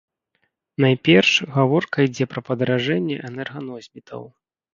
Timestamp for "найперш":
0.85-1.29